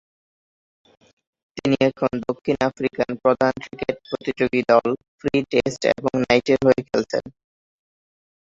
তিনি 1.57 1.77
এখন 1.89 2.11
দক্ষিণ 2.27 2.57
আফ্রিকান 2.69 3.11
প্রধান 3.23 3.53
ক্রিকেট 3.63 3.97
প্রতিযোগী 4.09 4.61
দল 4.71 4.87
ফ্রি 5.19 5.35
স্টেট 5.65 5.95
এবং 5.99 6.13
নাইট 6.23 6.47
এর 6.53 6.59
হয়ে 6.65 6.81
খেলছেন। 6.89 7.23